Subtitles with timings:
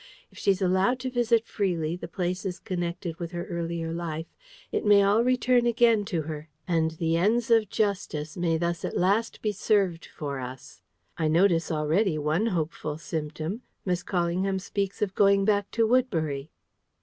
[0.31, 4.25] If she's allowed to visit freely the places connected with her earlier life,
[4.71, 8.97] it may all return again to her; and the ends of Justice may thus at
[8.97, 10.81] last be served for us.
[11.19, 16.49] I notice already one hopeful symptom: Miss Callingham speaks of going back to Woodbury."